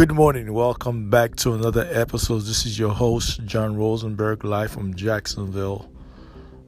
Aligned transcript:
Good 0.00 0.12
morning. 0.12 0.54
Welcome 0.54 1.10
back 1.10 1.36
to 1.36 1.52
another 1.52 1.86
episode. 1.92 2.44
This 2.44 2.64
is 2.64 2.78
your 2.78 2.88
host, 2.88 3.44
John 3.44 3.76
Rosenberg, 3.76 4.44
live 4.44 4.70
from 4.70 4.94
Jacksonville. 4.94 5.92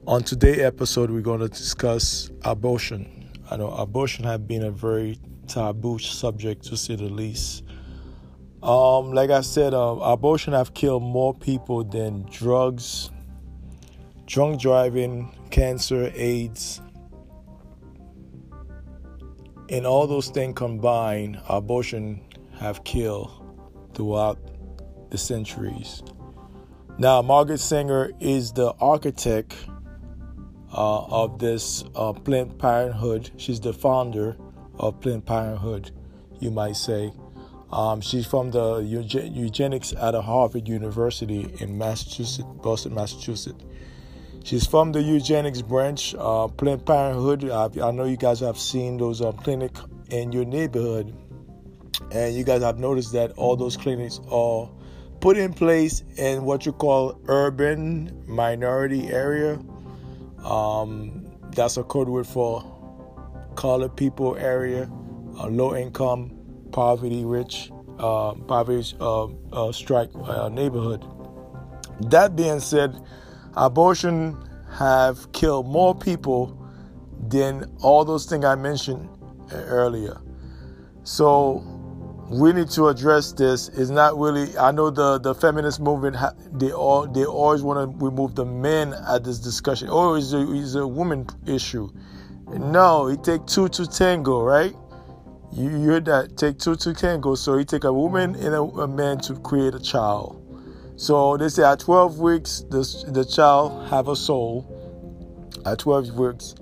On 0.05 0.21
today's 0.21 0.59
episode, 0.59 1.09
we're 1.09 1.21
going 1.21 1.39
to 1.39 1.47
discuss 1.47 2.29
abortion. 2.43 3.31
I 3.49 3.57
know 3.57 3.71
abortion 3.71 4.23
has 4.25 4.37
been 4.37 4.61
a 4.61 4.69
very 4.69 5.17
taboo 5.47 5.97
subject, 5.97 6.63
to 6.65 6.77
say 6.77 6.95
the 6.95 7.05
least. 7.05 7.63
Um, 8.61 9.13
like 9.13 9.31
I 9.31 9.41
said, 9.41 9.73
uh, 9.73 9.97
abortion 10.03 10.53
have 10.53 10.75
killed 10.75 11.01
more 11.01 11.33
people 11.33 11.83
than 11.83 12.27
drugs, 12.29 13.09
drunk 14.27 14.61
driving, 14.61 15.35
cancer, 15.49 16.11
AIDS, 16.13 16.81
and 19.69 19.87
all 19.87 20.05
those 20.05 20.29
things 20.29 20.53
combined. 20.55 21.41
Abortion 21.49 22.21
have 22.63 22.85
killed 22.85 23.29
throughout 23.93 24.39
the 25.11 25.17
centuries. 25.17 26.01
Now, 26.97 27.21
Margaret 27.21 27.59
Sanger 27.59 28.11
is 28.21 28.53
the 28.53 28.71
architect 28.79 29.53
uh, 30.71 31.03
of 31.03 31.39
this 31.39 31.83
uh, 31.93 32.13
Planned 32.13 32.57
Parenthood. 32.57 33.31
She's 33.35 33.59
the 33.59 33.73
founder 33.73 34.37
of 34.79 35.01
Planned 35.01 35.25
Parenthood, 35.25 35.91
you 36.39 36.51
might 36.51 36.77
say. 36.77 37.11
Um, 37.69 37.99
she's 37.99 38.25
from 38.25 38.51
the 38.51 38.77
eugenics 38.77 39.93
at 39.93 40.13
Harvard 40.13 40.65
University 40.67 41.53
in 41.59 41.77
Massachusetts, 41.77 42.47
Boston, 42.61 42.93
Massachusetts. 42.93 43.61
She's 44.45 44.65
from 44.65 44.93
the 44.93 45.01
eugenics 45.01 45.61
branch, 45.61 46.15
uh, 46.17 46.47
Planned 46.47 46.85
Parenthood. 46.85 47.49
I, 47.49 47.65
I 47.85 47.91
know 47.91 48.05
you 48.05 48.17
guys 48.17 48.39
have 48.39 48.57
seen 48.57 48.97
those 48.97 49.21
um, 49.21 49.35
clinic 49.37 49.75
in 50.11 50.31
your 50.31 50.45
neighborhood 50.45 51.13
and 52.13 52.35
you 52.35 52.43
guys 52.43 52.61
have 52.61 52.79
noticed 52.79 53.11
that 53.13 53.31
all 53.31 53.55
those 53.55 53.75
clinics 53.75 54.19
are 54.29 54.69
put 55.19 55.37
in 55.37 55.53
place 55.53 56.03
in 56.17 56.43
what 56.43 56.65
you 56.65 56.71
call 56.71 57.19
urban 57.27 58.23
minority 58.27 59.07
area. 59.07 59.59
Um, 60.43 61.25
that's 61.55 61.77
a 61.77 61.83
code 61.83 62.09
word 62.09 62.27
for 62.27 62.61
colored 63.55 63.95
people 63.95 64.37
area, 64.37 64.89
uh, 65.37 65.47
low 65.47 65.75
income, 65.75 66.31
poverty 66.71 67.25
rich, 67.25 67.71
uh, 67.99 68.33
poverty 68.33 68.95
uh, 68.99 69.27
uh 69.51 69.71
strike 69.71 70.09
uh, 70.15 70.49
neighborhood. 70.49 71.03
That 72.11 72.35
being 72.35 72.59
said, 72.59 72.95
abortion 73.55 74.37
have 74.71 75.31
killed 75.31 75.67
more 75.67 75.95
people 75.95 76.59
than 77.27 77.71
all 77.81 78.03
those 78.05 78.25
things 78.25 78.45
I 78.45 78.55
mentioned 78.55 79.09
earlier. 79.51 80.19
So 81.03 81.72
we 82.29 82.53
need 82.53 82.69
to 82.71 82.87
address 82.87 83.31
this. 83.33 83.69
It's 83.69 83.89
not 83.89 84.17
really. 84.17 84.57
I 84.57 84.71
know 84.71 84.89
the 84.89 85.19
the 85.19 85.35
feminist 85.35 85.79
movement. 85.79 86.15
They 86.53 86.71
all 86.71 87.07
they 87.07 87.25
always 87.25 87.61
want 87.61 87.79
to 87.79 88.05
remove 88.05 88.35
the 88.35 88.45
men 88.45 88.93
at 89.07 89.23
this 89.23 89.39
discussion. 89.39 89.89
Oh, 89.91 90.15
it's 90.15 90.33
a, 90.33 90.79
a 90.79 90.87
woman 90.87 91.27
issue. 91.45 91.89
No, 92.47 93.07
it 93.07 93.23
take 93.23 93.45
two 93.45 93.67
to 93.69 93.85
tango, 93.87 94.41
right? 94.41 94.75
You, 95.51 95.69
you 95.69 95.81
heard 95.85 96.05
that? 96.05 96.37
Take 96.37 96.59
two 96.59 96.75
to 96.77 96.93
tango. 96.93 97.35
So 97.35 97.57
you 97.57 97.65
take 97.65 97.83
a 97.83 97.93
woman 97.93 98.35
and 98.35 98.55
a, 98.55 98.61
a 98.61 98.87
man 98.87 99.19
to 99.19 99.35
create 99.35 99.75
a 99.75 99.79
child. 99.79 100.39
So 100.95 101.37
they 101.37 101.49
say 101.49 101.63
at 101.63 101.79
12 101.79 102.19
weeks, 102.19 102.63
the 102.69 102.81
the 103.11 103.25
child 103.25 103.89
have 103.89 104.07
a 104.07 104.15
soul. 104.15 104.69
At 105.65 105.79
12 105.79 106.15
weeks, 106.17 106.55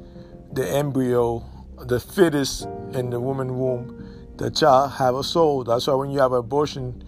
the 0.53 0.67
embryo, 0.67 1.43
the 1.79 1.99
fetus 1.99 2.67
in 2.93 3.09
the 3.09 3.19
woman 3.19 3.57
womb 3.57 4.00
the 4.37 4.49
child 4.49 4.91
have 4.91 5.15
a 5.15 5.23
soul. 5.23 5.63
That's 5.63 5.87
why 5.87 5.93
when 5.93 6.11
you 6.11 6.19
have 6.19 6.31
abortion 6.31 7.03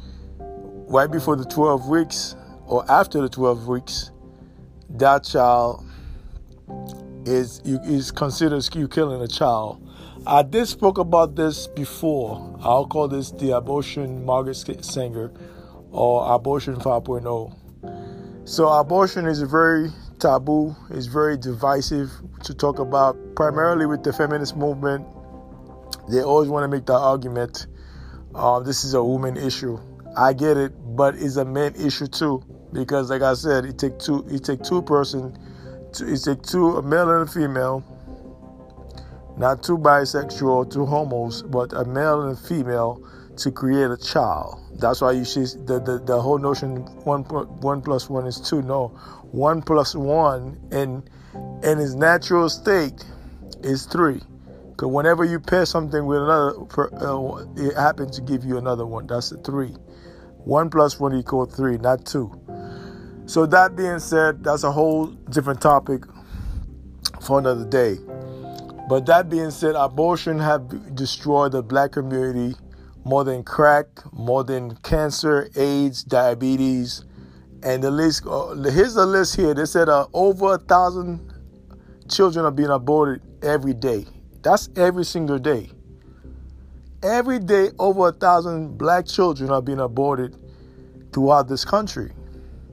right 0.88 1.10
before 1.10 1.36
the 1.36 1.46
12 1.46 1.88
weeks 1.88 2.36
or 2.66 2.90
after 2.90 3.22
the 3.22 3.30
12 3.30 3.68
weeks, 3.68 4.12
that 4.90 5.24
child 5.24 5.84
is 7.26 7.60
is 7.62 8.12
considered 8.12 8.64
you 8.76 8.88
killing 8.88 9.22
a 9.22 9.28
child. 9.28 9.80
I 10.26 10.44
did 10.44 10.68
spoke 10.68 10.98
about 10.98 11.36
this 11.36 11.68
before. 11.68 12.58
I'll 12.62 12.86
call 12.86 13.08
this 13.08 13.32
the 13.32 13.58
abortion 13.58 14.26
Margaret 14.26 14.86
Sanger 14.86 15.32
or 15.92 16.34
abortion 16.34 16.76
5.0. 16.76 18.48
So 18.48 18.68
abortion 18.68 19.26
is 19.26 19.42
very 19.42 19.90
taboo, 20.20 20.76
it's 20.90 21.08
very 21.08 21.38
divisive 21.38 22.10
to 22.44 22.54
talk 22.54 22.80
about, 22.80 23.18
primarily 23.36 23.86
with 23.86 24.04
the 24.04 24.14
feminist 24.14 24.56
movement 24.56 25.06
they 26.10 26.22
always 26.22 26.50
want 26.50 26.64
to 26.64 26.68
make 26.68 26.86
the 26.86 26.94
argument 26.94 27.68
uh, 28.36 28.60
this 28.60 28.84
is 28.84 28.94
a 28.94 29.04
woman 29.04 29.38
issue. 29.38 29.80
I 30.18 30.34
get 30.34 30.58
it, 30.58 30.74
but 30.96 31.16
it's 31.16 31.36
a 31.36 31.46
man 31.46 31.76
issue 31.76 32.08
too. 32.08 32.44
Because 32.72 33.10
like 33.10 33.22
I 33.22 33.36
said, 33.36 33.66
it 33.66 33.78
take 33.78 34.00
two 34.00 34.26
it 34.30 34.44
take 34.44 34.64
two 34.64 34.82
person 34.82 35.38
to, 35.94 36.12
it 36.12 36.24
take 36.24 36.42
two 36.42 36.78
a 36.78 36.82
male 36.82 37.10
and 37.12 37.30
a 37.30 37.32
female, 37.32 37.84
not 39.38 39.62
two 39.62 39.78
bisexual, 39.78 40.72
two 40.72 40.86
homos, 40.86 41.44
but 41.44 41.74
a 41.74 41.86
male 41.86 42.24
and 42.24 42.38
a 42.38 42.42
female 42.42 43.08
to 43.38 43.52
create 43.52 43.92
a 43.92 43.98
child. 43.98 44.60
That's 44.80 45.02
why 45.02 45.12
you 45.12 45.26
see 45.26 45.42
the, 45.42 45.80
the, 45.80 46.02
the 46.04 46.20
whole 46.20 46.40
notion 46.40 46.78
one 47.06 47.24
one 47.24 47.82
plus 47.82 48.10
one 48.10 48.26
is 48.26 48.40
two. 48.40 48.64
No, 48.64 48.88
one 49.32 49.62
plus 49.62 49.94
one 49.94 50.60
in 50.72 51.04
in 51.64 51.80
its 51.80 51.94
natural 51.94 52.50
state 52.50 53.06
is 53.62 53.86
three. 53.86 54.22
Because 54.84 54.96
whenever 54.96 55.24
you 55.24 55.40
pair 55.40 55.66
something 55.66 56.06
with 56.06 56.22
another, 56.22 56.60
uh, 56.78 57.46
it 57.56 57.74
happens 57.78 58.18
to 58.18 58.22
give 58.22 58.44
you 58.44 58.58
another 58.58 58.86
one. 58.86 59.08
That's 59.08 59.32
a 59.32 59.38
three. 59.38 59.70
One 60.44 60.70
plus 60.70 61.00
one 61.00 61.16
equals 61.16 61.56
three, 61.56 61.78
not 61.78 62.06
two. 62.06 62.30
So 63.26 63.46
that 63.46 63.78
being 63.78 64.00
said, 64.00 64.44
that's 64.44 64.66
a 64.66 64.72
whole 64.74 65.08
different 65.08 65.62
topic 65.62 66.04
for 67.22 67.40
another 67.40 67.64
day. 67.64 67.96
But 68.90 69.06
that 69.06 69.30
being 69.30 69.52
said, 69.52 69.76
abortion 69.76 70.38
have 70.40 70.94
destroyed 70.94 71.54
the 71.54 71.64
black 71.64 71.94
community 71.94 72.54
more 73.06 73.24
than 73.24 73.46
crack, 73.46 73.86
more 74.12 74.44
than 74.44 74.76
cancer, 74.84 75.48
AIDS, 75.56 76.04
diabetes, 76.04 77.06
and 77.64 77.82
the 77.82 77.90
list. 77.90 78.26
Uh, 78.28 78.54
here's 78.56 78.96
the 78.96 79.06
list 79.06 79.38
here. 79.38 79.54
They 79.54 79.64
said 79.64 79.88
uh, 79.88 80.08
over 80.12 80.56
a 80.56 80.58
thousand 80.58 81.32
children 82.10 82.44
are 82.44 82.52
being 82.52 82.68
aborted 82.68 83.22
every 83.42 83.74
day 83.74 84.06
that's 84.44 84.70
every 84.76 85.06
single 85.06 85.40
day. 85.40 85.72
Every 87.02 87.40
day, 87.40 87.70
over 87.80 88.10
a 88.10 88.12
thousand 88.12 88.78
black 88.78 89.06
children 89.08 89.50
are 89.50 89.62
being 89.62 89.80
aborted 89.80 90.36
throughout 91.14 91.48
this 91.48 91.64
country. 91.64 92.12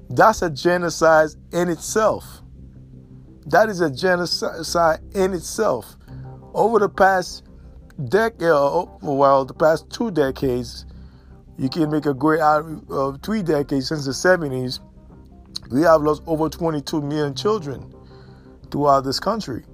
That's 0.08 0.42
a 0.42 0.50
genocide 0.50 1.31
in 1.53 1.69
itself. 1.69 2.42
That 3.47 3.69
is 3.69 3.81
a 3.81 3.91
genocide 3.91 5.00
in 5.14 5.32
itself. 5.32 5.97
Over 6.54 6.81
the 6.81 6.88
past 6.88 7.44
decade, 8.08 8.41
well, 8.41 9.44
the 9.44 9.54
past 9.54 9.88
two 9.91 10.10
decades, 10.10 10.87
you 11.56 11.69
can 11.69 11.88
make 11.91 12.06
a 12.06 12.14
great 12.14 12.41
out 12.41 12.64
of 12.91 13.22
three 13.22 13.42
decades 13.42 13.88
since 13.88 14.04
the 14.06 14.12
70s. 14.12 14.81
We 15.70 15.82
have 15.82 16.02
lost 16.02 16.22
over 16.26 16.48
22 16.48 17.00
million 17.00 17.34
children 17.34 17.94
throughout 18.70 19.02
this 19.02 19.20
country 19.20 19.64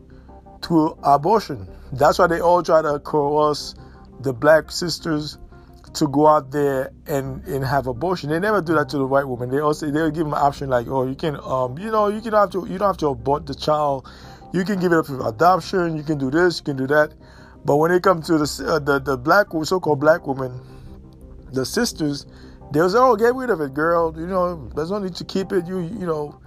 to 0.66 0.99
abortion. 1.03 1.66
That's 1.93 2.19
why 2.19 2.27
they 2.27 2.41
all 2.41 2.62
try 2.62 2.82
to 2.82 2.99
coerce 2.99 3.75
the 4.21 4.32
black 4.32 4.71
sisters 4.71 5.38
to 5.94 6.09
go 6.09 6.27
out 6.27 6.50
there 6.50 6.91
and, 7.06 7.44
and 7.47 7.65
have 7.65 7.87
abortion. 7.87 8.31
They 8.31 8.38
never 8.38 8.60
do 8.60 8.75
that 8.75 8.88
to 8.91 8.99
the 8.99 9.06
white 9.06 9.27
woman. 9.27 9.50
They 9.50 9.60
also 9.60 9.91
they'll 9.91 10.10
give 10.10 10.24
them 10.24 10.34
an 10.34 10.41
option 10.41 10.68
like, 10.68 10.89
oh, 10.89 11.07
you 11.07 11.15
can 11.15 11.36
um 11.36 11.78
you 11.78 11.91
know 11.91 12.09
you 12.09 12.21
can 12.21 12.33
have 12.33 12.51
to 12.51 12.66
you 12.68 12.78
don't 12.78 12.89
have 12.89 12.98
to 12.98 13.09
abort 13.09 13.47
the 13.47 13.54
child. 13.54 14.09
You 14.53 14.65
can 14.65 14.80
give 14.80 14.92
it 14.92 14.98
up 14.98 15.07
for 15.07 15.28
adoption. 15.28 15.97
You 15.97 16.03
can 16.03 16.18
do 16.18 16.30
this. 16.30 16.59
You 16.59 16.65
can 16.65 16.77
do 16.77 16.86
that. 16.89 17.15
But 17.65 17.77
when 17.77 17.91
it 17.91 18.03
comes 18.03 18.27
to 18.27 18.39
the 18.39 18.66
uh, 18.66 18.78
the 18.78 18.98
the 18.98 19.16
black 19.16 19.47
so-called 19.62 20.01
black 20.01 20.27
woman, 20.27 20.60
the 21.53 21.65
sisters, 21.65 22.27
they'll 22.72 22.91
say, 22.91 22.98
oh, 22.98 23.16
get 23.16 23.34
rid 23.34 23.51
of 23.51 23.60
it, 23.60 23.74
girl. 23.74 24.15
You 24.16 24.27
know, 24.27 24.69
there's 24.74 24.91
no 24.91 24.98
need 24.98 25.15
to 25.16 25.24
keep 25.24 25.53
it. 25.53 25.66
You 25.66 25.80
you 25.80 26.07
know 26.07 26.41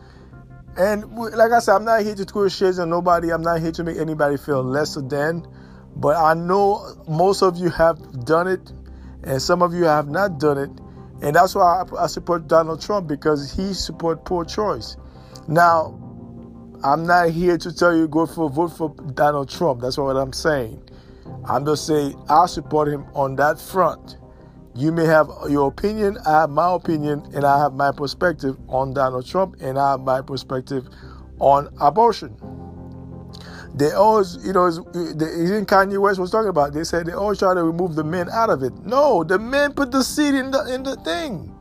and 0.77 1.04
like 1.16 1.51
I 1.51 1.60
said, 1.60 1.75
I'm 1.75 1.86
not 1.86 2.04
here 2.04 2.16
to 2.16 2.25
throw 2.25 2.48
shades 2.48 2.80
on 2.80 2.89
nobody. 2.89 3.31
I'm 3.31 3.42
not 3.42 3.60
here 3.60 3.71
to 3.71 3.83
make 3.83 3.98
anybody 3.98 4.38
feel 4.38 4.63
lesser 4.63 5.01
than. 5.01 5.45
But 5.95 6.16
I 6.16 6.33
know 6.33 6.95
most 7.07 7.42
of 7.42 7.57
you 7.57 7.69
have 7.69 8.25
done 8.25 8.48
it, 8.48 8.71
and 9.24 9.42
some 9.42 9.62
of 9.62 9.74
you 9.74 9.83
have 9.83 10.07
not 10.07 10.39
done 10.39 10.57
it. 10.57 10.69
And 11.21 11.36
that's 11.36 11.56
why 11.56 11.83
I, 11.83 12.04
I 12.04 12.07
support 12.07 12.48
Donald 12.48 12.81
Trump 12.81 13.07
because 13.07 13.51
he 13.54 13.74
support 13.74 14.24
poor 14.24 14.45
choice. 14.45 14.95
Now, 15.48 16.00
I'm 16.83 17.06
not 17.06 17.31
here 17.31 17.57
to 17.57 17.75
tell 17.75 17.95
you 17.95 18.07
go 18.07 18.25
for 18.25 18.50
vote 18.50 18.69
for 18.69 18.95
Donald 19.13 19.50
Trump. 19.50 19.81
That's 19.81 19.98
what 19.98 20.15
I'm 20.15 20.31
saying. 20.31 20.81
I'm 21.45 21.65
just 21.65 21.86
saying 21.88 22.15
I 22.30 22.45
support 22.45 22.88
him 22.88 23.06
on 23.13 23.36
that 23.36 23.60
front. 23.60 24.19
You 24.75 24.92
may 24.92 25.06
have 25.06 25.30
your 25.50 25.68
opinion, 25.68 26.18
I 26.25 26.42
have 26.42 26.50
my 26.50 26.74
opinion, 26.74 27.24
and 27.33 27.44
I 27.44 27.60
have 27.60 27.74
my 27.74 27.92
perspective 27.92 28.57
on 28.68 28.94
Donald 28.94 29.25
Trump, 29.27 29.57
and 29.62 29.77
I 29.77 29.92
have 29.92 30.01
my 30.01 30.21
perspective 30.21 30.88
on 31.39 31.69
abortion. 31.81 32.36
They 33.75 33.92
always, 33.92 34.38
you 34.45 34.54
know, 34.54 34.68
even 34.68 35.66
Kanye 35.66 36.00
West 36.00 36.19
was 36.19 36.31
talking 36.31 36.50
about. 36.50 36.74
They 36.74 36.83
said 36.83 37.06
they 37.06 37.13
always 37.13 37.39
try 37.39 37.54
to 37.54 37.63
remove 37.63 37.95
the 37.95 38.04
men 38.04 38.30
out 38.30 38.50
of 38.50 38.63
it. 38.63 38.74
No, 38.86 39.24
the 39.24 39.39
men 39.39 39.74
put 39.74 39.92
the 39.92 40.04
seed 40.04 40.33
in 40.33 40.51
the 40.51 40.74
in 40.74 40.83
the 40.83 40.95
thing. 40.98 41.56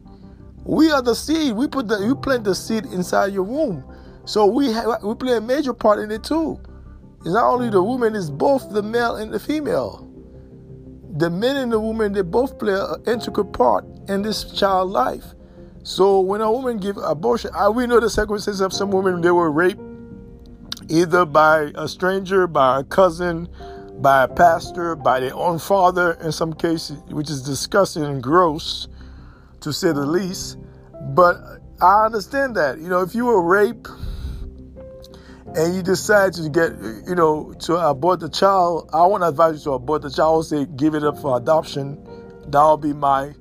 We 0.64 0.90
are 0.90 1.02
the 1.02 1.14
seed. 1.14 1.54
We 1.54 1.69
put 1.69 1.88
the 1.88 1.99
you 1.99 2.16
plant 2.16 2.44
the 2.44 2.54
seed 2.54 2.87
inside 2.87 3.32
your 3.32 3.44
womb. 3.44 3.84
So 4.25 4.46
we 4.46 4.72
have, 4.72 5.02
we 5.02 5.14
play 5.14 5.37
a 5.37 5.40
major 5.40 5.72
part 5.72 5.99
in 5.99 6.11
it 6.11 6.25
too. 6.25 6.61
It's 7.20 7.34
not 7.34 7.44
only 7.44 7.70
the 7.70 7.82
woman; 7.82 8.16
it's 8.16 8.31
both 8.31 8.70
the 8.70 8.82
male 8.82 9.16
and 9.16 9.32
the 9.32 9.38
female. 9.40 10.07
The 11.16 11.31
men 11.31 11.56
and 11.56 11.72
the 11.72 11.81
women 11.81 12.12
they 12.12 12.22
both 12.22 12.58
play 12.58 12.75
an 12.75 13.02
intricate 13.06 13.52
part 13.52 13.84
in 14.08 14.22
this 14.22 14.44
child 14.52 14.90
life. 14.90 15.25
So 15.82 16.20
when 16.20 16.40
a 16.40 16.50
woman 16.50 16.78
give 16.78 16.99
abortion, 16.99 17.50
I, 17.55 17.69
we 17.70 17.87
know 17.87 17.99
the 17.99 18.10
circumstances 18.10 18.60
of 18.60 18.72
some 18.72 18.90
women 18.90 19.20
they 19.20 19.31
were 19.31 19.50
raped 19.50 19.81
either 20.88 21.25
by 21.25 21.70
a 21.75 21.88
stranger, 21.88 22.46
by 22.46 22.81
a 22.81 22.84
cousin, 22.84 23.49
by 24.00 24.25
a 24.25 24.28
pastor, 24.28 24.94
by 24.96 25.20
their 25.20 25.34
own 25.34 25.58
father 25.58 26.12
in 26.22 26.32
some 26.32 26.52
cases, 26.52 26.99
which 27.08 27.31
is 27.31 27.43
disgusting 27.43 28.04
and 28.04 28.22
gross 28.22 28.88
to 29.61 29.72
say 29.72 29.93
the 29.93 30.06
least. 30.06 30.58
But 31.14 31.37
I 31.81 32.06
understand 32.06 32.56
that. 32.56 32.78
You 32.78 32.88
know, 32.88 33.00
if 33.00 33.14
you 33.14 33.26
were 33.26 33.43
raped 33.43 33.88
and 35.56 35.75
you 35.75 35.83
decide 35.83 36.33
to 36.35 36.49
get, 36.49 36.73
you 37.06 37.15
know, 37.15 37.55
to 37.61 37.77
abort 37.77 38.21
the 38.21 38.29
child, 38.29 38.91
I 38.93 39.06
want 39.06 39.23
to 39.23 39.29
advise 39.29 39.56
you 39.56 39.65
to 39.65 39.73
abort 39.73 40.03
the 40.03 40.11
child. 40.11 40.35
I 40.35 40.37
would 40.37 40.47
say 40.47 40.67
give 40.77 40.95
it 40.95 41.05
up 41.05 41.19
for 41.19 41.37
adoption. 41.37 41.99
That 42.49 42.65
would 42.65 42.81
be 42.81 42.93
my 42.93 43.35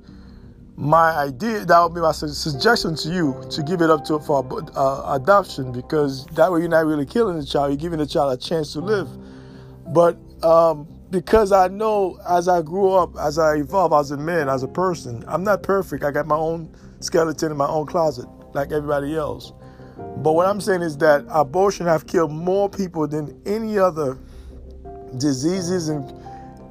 my 0.76 1.10
idea. 1.10 1.64
That 1.64 1.80
would 1.82 1.94
be 1.94 2.00
my 2.00 2.12
suggestion 2.12 2.94
to 2.96 3.08
you 3.08 3.44
to 3.50 3.62
give 3.62 3.82
it 3.82 3.90
up 3.90 4.04
to 4.06 4.20
for 4.20 4.46
uh, 4.76 5.14
adoption 5.14 5.72
because 5.72 6.26
that 6.28 6.50
way 6.52 6.60
you're 6.60 6.68
not 6.68 6.86
really 6.86 7.06
killing 7.06 7.38
the 7.38 7.44
child. 7.44 7.70
You're 7.70 7.78
giving 7.78 7.98
the 7.98 8.06
child 8.06 8.32
a 8.32 8.42
chance 8.42 8.72
to 8.74 8.80
live. 8.80 9.08
But 9.88 10.18
um, 10.44 10.86
because 11.10 11.52
I 11.52 11.68
know 11.68 12.18
as 12.28 12.48
I 12.48 12.62
grew 12.62 12.92
up, 12.92 13.16
as 13.18 13.38
I 13.38 13.56
evolve 13.56 13.92
as 13.92 14.10
a 14.10 14.16
man, 14.16 14.48
as 14.48 14.62
a 14.62 14.68
person, 14.68 15.24
I'm 15.26 15.42
not 15.42 15.62
perfect. 15.62 16.04
I 16.04 16.10
got 16.10 16.26
my 16.26 16.36
own 16.36 16.74
skeleton 17.00 17.50
in 17.50 17.56
my 17.56 17.66
own 17.66 17.86
closet, 17.86 18.28
like 18.54 18.72
everybody 18.72 19.16
else. 19.16 19.52
But 19.98 20.32
what 20.32 20.46
I'm 20.46 20.60
saying 20.60 20.82
is 20.82 20.96
that 20.98 21.24
abortion 21.28 21.86
have 21.86 22.06
killed 22.06 22.32
more 22.32 22.68
people 22.68 23.06
than 23.06 23.40
any 23.46 23.78
other 23.78 24.18
diseases 25.16 25.88
and 25.88 26.12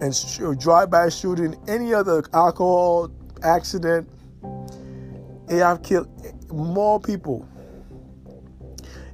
and 0.02 0.16
sh- 0.16 0.42
drive-by 0.60 1.10
shooting, 1.10 1.56
any 1.68 1.94
other 1.94 2.24
alcohol 2.34 3.10
accident. 3.44 4.08
It 5.50 5.60
have 5.60 5.82
killed 5.82 6.08
more 6.52 7.00
people. 7.00 7.48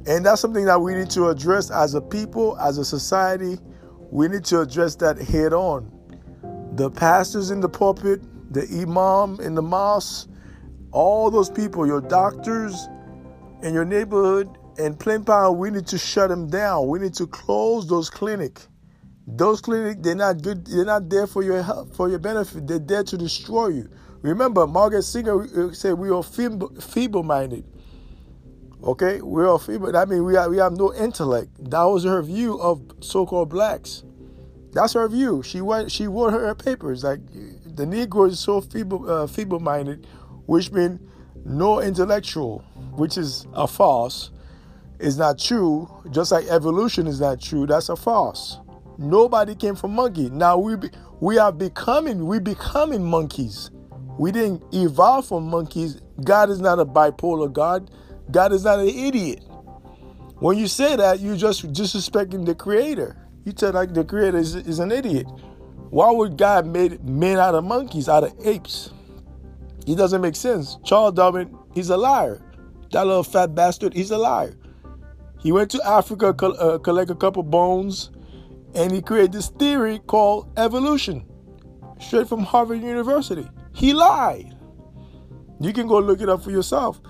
And 0.05 0.25
that's 0.25 0.41
something 0.41 0.65
that 0.65 0.81
we 0.81 0.93
need 0.95 1.09
to 1.11 1.29
address 1.29 1.71
as 1.71 1.93
a 1.93 2.01
people, 2.01 2.57
as 2.59 2.77
a 2.77 2.85
society. 2.85 3.57
We 4.11 4.27
need 4.27 4.43
to 4.45 4.61
address 4.61 4.95
that 4.95 5.17
head 5.17 5.53
on. 5.53 5.89
The 6.75 6.89
pastors 6.89 7.51
in 7.51 7.61
the 7.61 7.69
pulpit, 7.69 8.21
the 8.53 8.67
imam 8.81 9.39
in 9.39 9.55
the 9.55 9.61
mosque, 9.61 10.29
all 10.91 11.31
those 11.31 11.49
people, 11.49 11.87
your 11.87 12.01
doctors 12.01 12.89
in 13.63 13.73
your 13.73 13.85
neighborhood 13.85 14.49
and 14.77 14.99
Plain 14.99 15.23
Power, 15.23 15.51
we 15.51 15.71
need 15.71 15.87
to 15.87 15.97
shut 15.97 16.29
them 16.29 16.49
down. 16.49 16.87
We 16.87 16.99
need 16.99 17.13
to 17.15 17.27
close 17.27 17.87
those 17.87 18.09
clinics. 18.09 18.67
Those 19.25 19.61
clinics, 19.61 20.01
they're 20.01 20.15
not 20.15 20.41
good. 20.41 20.67
They're 20.67 20.85
not 20.85 21.09
there 21.09 21.27
for 21.27 21.43
your 21.43 21.63
help, 21.63 21.95
for 21.95 22.09
your 22.09 22.19
benefit. 22.19 22.67
They're 22.67 22.79
there 22.79 23.03
to 23.03 23.17
destroy 23.17 23.67
you. 23.67 23.89
Remember, 24.21 24.67
Margaret 24.67 25.03
Sanger 25.03 25.43
uh, 25.43 25.73
said 25.73 25.93
we 25.93 26.09
are 26.09 26.23
feeble-minded. 26.23 27.65
Okay, 28.83 29.21
we 29.21 29.43
are 29.45 29.57
feeble. 29.59 29.91
That 29.93 30.09
means 30.09 30.21
we 30.23 30.35
have, 30.35 30.51
we 30.51 30.57
have 30.57 30.73
no 30.73 30.93
intellect. 30.93 31.49
That 31.71 31.83
was 31.83 32.03
her 32.03 32.21
view 32.21 32.59
of 32.59 32.81
so-called 32.99 33.49
blacks. 33.49 34.03
That's 34.73 34.93
her 34.93 35.07
view. 35.07 35.41
She 35.41 35.61
went. 35.61 35.89
She 35.91 36.07
wrote 36.07 36.33
her 36.33 36.53
papers 36.55 37.03
like 37.03 37.19
the 37.31 37.85
Negro 37.85 38.27
is 38.27 38.39
so 38.39 38.59
feeble, 38.59 39.09
uh, 39.09 39.27
feeble-minded, 39.27 40.05
which 40.47 40.71
means 40.71 40.99
no 41.45 41.81
intellectual, 41.81 42.59
which 42.95 43.17
is 43.17 43.47
a 43.53 43.67
false, 43.67 44.31
is 44.99 45.17
not 45.17 45.37
true. 45.37 45.89
Just 46.11 46.31
like 46.31 46.45
evolution 46.47 47.07
is 47.07 47.19
not 47.19 47.41
true. 47.41 47.65
That's 47.67 47.89
a 47.89 47.95
false. 47.95 48.59
Nobody 48.97 49.55
came 49.55 49.75
from 49.75 49.93
monkey. 49.93 50.29
Now 50.29 50.57
we 50.57 50.75
be, 50.75 50.89
we 51.19 51.37
are 51.37 51.51
becoming 51.51 52.27
we 52.27 52.39
becoming 52.39 53.03
monkeys. 53.03 53.71
We 54.17 54.31
didn't 54.31 54.63
evolve 54.73 55.27
from 55.27 55.49
monkeys. 55.49 55.99
God 56.23 56.49
is 56.49 56.59
not 56.59 56.79
a 56.79 56.85
bipolar 56.85 57.51
God. 57.51 57.89
God 58.31 58.53
is 58.53 58.63
not 58.63 58.79
an 58.79 58.87
idiot. 58.87 59.43
When 60.39 60.57
you 60.57 60.67
say 60.67 60.95
that, 60.95 61.19
you're 61.19 61.35
just 61.35 61.71
disrespecting 61.73 62.45
the 62.45 62.53
Creator. 62.53 63.17
You 63.45 63.51
tell 63.53 63.73
like 63.73 63.93
the 63.93 64.03
Creator 64.03 64.37
is, 64.37 64.55
is 64.55 64.79
an 64.79 64.91
idiot. 64.91 65.25
Why 65.89 66.11
would 66.11 66.37
God 66.37 66.65
made 66.67 67.03
men 67.03 67.37
out 67.37 67.55
of 67.55 67.63
monkeys, 67.63 68.07
out 68.07 68.23
of 68.23 68.33
apes? 68.45 68.91
It 69.85 69.95
doesn't 69.95 70.21
make 70.21 70.35
sense. 70.35 70.77
Charles 70.83 71.13
Darwin, 71.13 71.57
he's 71.73 71.89
a 71.89 71.97
liar. 71.97 72.41
That 72.91 73.05
little 73.05 73.23
fat 73.23 73.53
bastard, 73.55 73.93
he's 73.93 74.11
a 74.11 74.17
liar. 74.17 74.55
He 75.39 75.51
went 75.51 75.71
to 75.71 75.81
Africa, 75.85 76.27
uh, 76.27 76.77
collect 76.77 77.11
a 77.11 77.15
couple 77.15 77.43
bones, 77.43 78.11
and 78.75 78.91
he 78.91 79.01
created 79.01 79.33
this 79.33 79.49
theory 79.49 79.99
called 79.99 80.51
evolution, 80.57 81.25
straight 81.99 82.29
from 82.29 82.43
Harvard 82.43 82.81
University. 82.81 83.47
He 83.73 83.93
lied. 83.93 84.55
You 85.59 85.73
can 85.73 85.87
go 85.87 85.99
look 85.99 86.21
it 86.21 86.29
up 86.29 86.43
for 86.43 86.51
yourself. 86.51 87.01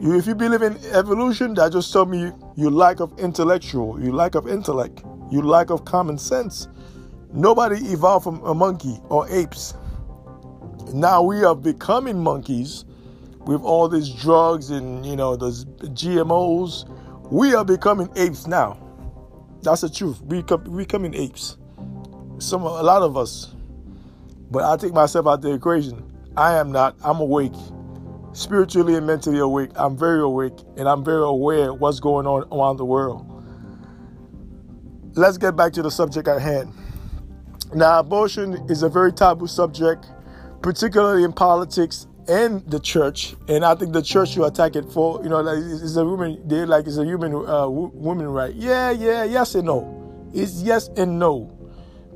If 0.00 0.26
you 0.26 0.34
believe 0.34 0.62
in 0.62 0.76
evolution, 0.92 1.54
that 1.54 1.72
just 1.72 1.92
tell 1.92 2.06
me 2.06 2.32
you 2.56 2.70
lack 2.70 3.00
of 3.00 3.18
intellectual, 3.18 4.00
you 4.00 4.12
lack 4.12 4.34
of 4.34 4.46
intellect, 4.46 5.02
you 5.30 5.42
lack 5.42 5.70
of 5.70 5.84
common 5.84 6.18
sense. 6.18 6.68
Nobody 7.32 7.76
evolved 7.86 8.24
from 8.24 8.42
a 8.44 8.54
monkey 8.54 9.00
or 9.08 9.28
apes. 9.28 9.74
Now 10.92 11.22
we 11.22 11.44
are 11.44 11.54
becoming 11.54 12.18
monkeys 12.22 12.84
with 13.40 13.62
all 13.62 13.88
these 13.88 14.08
drugs 14.08 14.70
and 14.70 15.04
you 15.04 15.16
know 15.16 15.36
those 15.36 15.64
GMOs. 15.64 16.88
We 17.30 17.54
are 17.54 17.64
becoming 17.64 18.08
apes 18.16 18.46
now. 18.46 18.78
That's 19.62 19.82
the 19.82 19.90
truth. 19.90 20.20
We 20.22 20.42
become 20.42 20.76
becoming 20.76 21.14
apes. 21.14 21.56
Some 22.38 22.62
a 22.62 22.82
lot 22.82 23.02
of 23.02 23.16
us. 23.16 23.54
But 24.50 24.64
I 24.64 24.76
take 24.76 24.94
myself 24.94 25.26
out 25.26 25.42
the 25.42 25.52
equation. 25.52 26.02
I 26.36 26.54
am 26.54 26.72
not. 26.72 26.96
I'm 27.02 27.20
awake. 27.20 27.52
Spiritually 28.32 28.94
and 28.94 29.06
mentally 29.06 29.38
awake. 29.38 29.70
I'm 29.74 29.96
very 29.96 30.20
awake 30.20 30.54
and 30.76 30.88
I'm 30.88 31.04
very 31.04 31.24
aware 31.24 31.74
what's 31.74 32.00
going 32.00 32.26
on 32.26 32.44
around 32.52 32.76
the 32.76 32.84
world. 32.84 33.26
Let's 35.14 35.36
get 35.36 35.56
back 35.56 35.72
to 35.72 35.82
the 35.82 35.90
subject 35.90 36.28
at 36.28 36.40
hand. 36.40 36.72
Now, 37.74 37.98
abortion 37.98 38.54
is 38.70 38.82
a 38.82 38.88
very 38.88 39.12
taboo 39.12 39.46
subject, 39.46 40.06
particularly 40.62 41.24
in 41.24 41.32
politics 41.32 42.06
and 42.28 42.64
the 42.70 42.78
church. 42.78 43.34
And 43.48 43.64
I 43.64 43.74
think 43.74 43.92
the 43.92 44.02
church 44.02 44.32
should 44.32 44.46
attack 44.46 44.76
it 44.76 44.90
for, 44.92 45.22
you 45.22 45.28
know, 45.28 45.40
like 45.40 45.58
it's 45.58 45.96
a 45.96 46.04
woman, 46.04 46.46
they 46.46 46.64
like 46.64 46.86
it's 46.86 46.98
a 46.98 47.04
human 47.04 47.34
uh, 47.34 47.68
woman 47.68 48.28
right. 48.28 48.54
Yeah, 48.54 48.90
yeah, 48.90 49.24
yes 49.24 49.54
and 49.54 49.66
no. 49.66 50.30
It's 50.34 50.62
yes 50.62 50.88
and 50.96 51.18
no. 51.18 51.54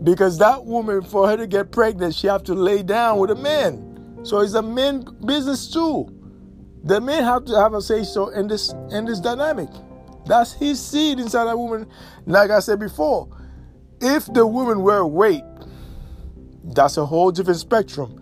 Because 0.02 0.38
that 0.38 0.64
woman, 0.64 1.02
for 1.02 1.28
her 1.28 1.36
to 1.36 1.46
get 1.46 1.70
pregnant, 1.70 2.14
she 2.14 2.26
have 2.26 2.42
to 2.44 2.54
lay 2.54 2.82
down 2.82 3.18
with 3.18 3.30
a 3.30 3.36
man. 3.36 4.20
So 4.24 4.40
it's 4.40 4.54
a 4.54 4.62
men 4.62 5.06
business 5.24 5.70
too. 5.70 6.08
The 6.84 7.00
men 7.00 7.22
have 7.22 7.44
to 7.46 7.56
have 7.56 7.74
a 7.74 7.80
say 7.80 8.02
so 8.04 8.28
in 8.28 8.48
this 8.48 8.74
in 8.90 9.04
this 9.04 9.20
dynamic. 9.20 9.68
That's 10.26 10.52
his 10.52 10.84
seed 10.84 11.18
inside 11.18 11.44
that 11.46 11.56
woman. 11.56 11.88
Like 12.26 12.50
I 12.50 12.60
said 12.60 12.78
before, 12.78 13.28
if 14.00 14.32
the 14.32 14.46
woman 14.46 14.82
were 14.82 15.08
raped, 15.08 15.66
that's 16.64 16.96
a 16.96 17.06
whole 17.06 17.30
different 17.30 17.60
spectrum. 17.60 18.21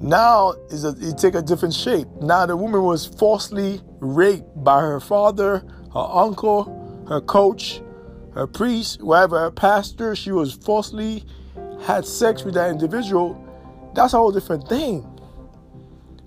Now 0.00 0.52
is 0.70 0.84
a, 0.84 0.94
it 1.00 1.18
take 1.18 1.34
a 1.34 1.42
different 1.42 1.74
shape. 1.74 2.06
Now 2.20 2.46
the 2.46 2.56
woman 2.56 2.82
was 2.82 3.06
falsely 3.06 3.80
raped 4.00 4.62
by 4.62 4.80
her 4.80 5.00
father, 5.00 5.64
her 5.92 6.08
uncle, 6.12 7.04
her 7.08 7.20
coach, 7.20 7.80
her 8.34 8.46
priest, 8.46 9.02
whatever, 9.02 9.40
her 9.40 9.50
pastor, 9.50 10.14
she 10.14 10.32
was 10.32 10.52
falsely 10.52 11.24
had 11.82 12.04
sex 12.04 12.44
with 12.44 12.54
that 12.54 12.70
individual, 12.70 13.42
that's 13.94 14.12
a 14.12 14.18
whole 14.18 14.32
different 14.32 14.68
thing. 14.68 15.06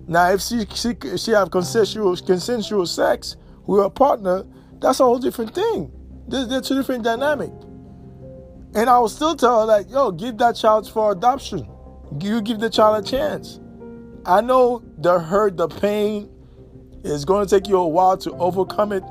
Now, 0.08 0.30
if 0.32 0.40
she 0.40 0.66
she, 0.74 0.96
she 1.16 1.30
have 1.32 1.50
consensual 1.50 2.16
consensual 2.16 2.86
sex 2.86 3.36
with 3.66 3.82
her 3.82 3.90
partner, 3.90 4.44
that's 4.80 4.98
a 5.00 5.04
whole 5.04 5.18
different 5.18 5.54
thing. 5.54 5.92
There's, 6.26 6.48
there's 6.48 6.66
two 6.66 6.74
different 6.74 7.04
dynamic. 7.04 7.50
And 8.74 8.88
I 8.88 8.98
will 8.98 9.08
still 9.08 9.36
tell 9.36 9.60
her 9.60 9.66
like, 9.66 9.90
yo, 9.90 10.10
give 10.10 10.38
that 10.38 10.56
child 10.56 10.90
for 10.90 11.12
adoption. 11.12 11.68
You 12.20 12.40
give 12.42 12.58
the 12.58 12.70
child 12.70 13.04
a 13.04 13.08
chance. 13.08 13.59
I 14.26 14.40
know 14.40 14.82
the 14.98 15.18
hurt, 15.18 15.56
the 15.56 15.68
pain 15.68 16.28
is 17.04 17.24
going 17.24 17.46
to 17.46 17.58
take 17.58 17.68
you 17.68 17.76
a 17.76 17.88
while 17.88 18.16
to 18.18 18.32
overcome 18.32 18.92
it 18.92 19.02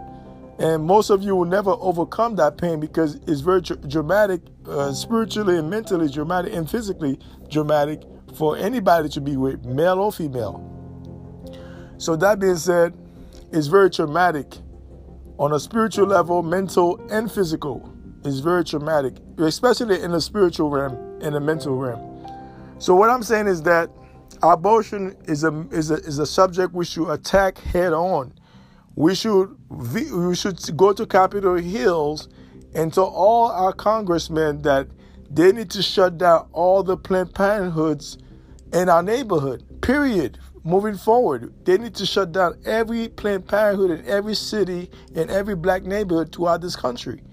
and 0.59 0.83
most 0.83 1.09
of 1.09 1.23
you 1.23 1.37
will 1.37 1.45
never 1.45 1.71
overcome 1.71 2.35
that 2.35 2.57
pain 2.57 2.81
because 2.81 3.15
it's 3.27 3.39
very 3.39 3.61
dramatic, 3.61 4.41
uh, 4.67 4.91
spiritually 4.91 5.57
and 5.57 5.69
mentally 5.69 6.09
dramatic, 6.09 6.53
and 6.53 6.69
physically 6.69 7.17
dramatic 7.49 8.01
for 8.35 8.57
anybody 8.57 9.07
to 9.07 9.21
be 9.21 9.37
with, 9.37 9.63
male 9.63 9.99
or 9.99 10.11
female. 10.11 10.65
So, 11.97 12.17
that 12.17 12.39
being 12.39 12.57
said, 12.57 12.93
it's 13.53 13.67
very 13.67 13.89
traumatic 13.89 14.57
on 15.37 15.53
a 15.53 15.59
spiritual 15.59 16.07
level, 16.07 16.43
mental, 16.43 16.99
and 17.09 17.31
physical. 17.31 17.93
It's 18.25 18.39
very 18.39 18.65
traumatic, 18.65 19.15
especially 19.37 20.01
in 20.01 20.11
the 20.11 20.19
spiritual 20.19 20.69
realm, 20.69 21.21
in 21.21 21.33
the 21.33 21.39
mental 21.39 21.77
realm. 21.77 22.09
So 22.79 22.95
what 22.95 23.09
I'm 23.09 23.23
saying 23.23 23.47
is 23.47 23.61
that 23.63 23.89
abortion 24.41 25.15
is 25.25 25.43
a 25.43 25.67
is 25.71 25.91
a 25.91 25.95
is 25.95 26.19
a 26.19 26.25
subject 26.25 26.73
we 26.73 26.85
should 26.85 27.09
attack 27.09 27.57
head 27.57 27.93
on. 27.93 28.33
We 28.95 29.15
should 29.15 29.55
we 29.69 30.35
should 30.35 30.59
go 30.77 30.93
to 30.93 31.05
Capitol 31.05 31.55
Hills 31.55 32.29
and 32.73 32.93
tell 32.93 33.05
all 33.05 33.49
our 33.49 33.73
congressmen 33.73 34.61
that 34.63 34.87
they 35.29 35.51
need 35.51 35.69
to 35.71 35.81
shut 35.81 36.17
down 36.17 36.47
all 36.51 36.83
the 36.83 36.97
Planned 36.97 37.33
Parenthoods 37.33 38.17
in 38.73 38.89
our 38.89 39.03
neighborhood. 39.03 39.63
Period. 39.81 40.39
Moving 40.65 40.97
forward, 40.97 41.53
they 41.65 41.77
need 41.77 41.95
to 41.95 42.05
shut 42.05 42.33
down 42.33 42.59
every 42.65 43.07
Planned 43.07 43.47
Parenthood 43.47 43.91
in 43.91 44.05
every 44.05 44.35
city 44.35 44.91
in 45.15 45.29
every 45.29 45.55
black 45.55 45.83
neighborhood 45.83 46.35
throughout 46.35 46.61
this 46.61 46.75
country. 46.75 47.23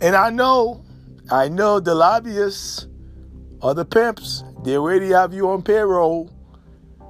And 0.00 0.14
I 0.14 0.30
know, 0.30 0.84
I 1.30 1.48
know 1.48 1.80
the 1.80 1.94
lobbyists 1.94 2.86
or 3.64 3.72
the 3.72 3.84
pimps, 3.84 4.44
they 4.62 4.76
already 4.76 5.08
have 5.08 5.32
you 5.32 5.48
on 5.48 5.62
payroll. 5.62 6.30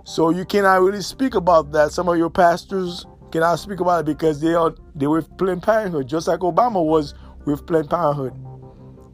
So 0.04 0.30
you 0.30 0.44
cannot 0.44 0.82
really 0.82 1.02
speak 1.02 1.34
about 1.34 1.72
that. 1.72 1.90
Some 1.90 2.08
of 2.08 2.16
your 2.16 2.30
pastors 2.30 3.04
cannot 3.32 3.56
speak 3.56 3.80
about 3.80 4.00
it 4.00 4.06
because 4.06 4.40
they 4.40 4.54
are 4.54 4.72
they 4.94 5.08
were 5.08 5.20
Planned 5.22 5.64
Parenthood, 5.64 6.06
just 6.06 6.28
like 6.28 6.40
Obama 6.40 6.84
was 6.84 7.14
with 7.44 7.66
Planned 7.66 7.90
Parenthood. 7.90 8.34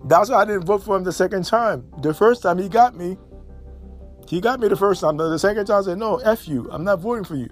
That's 0.04 0.28
why 0.28 0.42
I 0.42 0.44
didn't 0.44 0.64
vote 0.64 0.82
for 0.82 0.98
him 0.98 1.04
the 1.04 1.12
second 1.12 1.46
time. 1.46 1.86
The 2.02 2.12
first 2.12 2.42
time 2.42 2.58
he 2.58 2.68
got 2.68 2.94
me, 2.94 3.16
he 4.28 4.42
got 4.42 4.60
me 4.60 4.68
the 4.68 4.76
first 4.76 5.00
time. 5.00 5.16
The 5.16 5.38
second 5.38 5.64
time 5.66 5.78
I 5.78 5.82
said, 5.82 5.98
no, 5.98 6.16
F 6.18 6.46
you. 6.46 6.68
I'm 6.70 6.84
not 6.84 7.00
voting 7.00 7.24
for 7.24 7.36
you. 7.36 7.48